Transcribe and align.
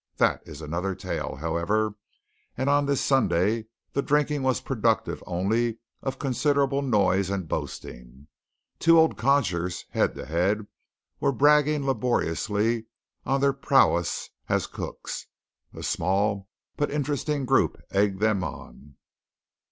That 0.17 0.41
is 0.47 0.63
another 0.63 0.95
tale, 0.95 1.35
however; 1.35 1.93
and 2.57 2.71
on 2.71 2.87
this 2.87 3.01
Sunday 3.01 3.67
the 3.93 4.01
drinking 4.01 4.41
was 4.41 4.59
productive 4.59 5.21
only 5.27 5.77
of 6.01 6.17
considerable 6.17 6.81
noise 6.81 7.29
and 7.29 7.47
boasting. 7.47 8.25
Two 8.79 8.97
old 8.97 9.15
codgers, 9.15 9.85
head 9.91 10.15
to 10.15 10.25
head, 10.25 10.65
were 11.19 11.31
bragging 11.31 11.85
laboriously 11.85 12.87
of 13.25 13.41
their 13.41 13.53
prowess 13.53 14.31
as 14.49 14.65
cooks. 14.65 15.27
A 15.71 15.83
small 15.83 16.49
but 16.77 16.89
interested 16.89 17.45
group 17.45 17.79
egged 17.91 18.19
them 18.19 18.43
on. 18.43 18.95